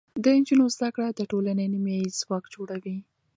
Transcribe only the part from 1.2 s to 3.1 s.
ټولنې نیمایي ځواک جوړوي.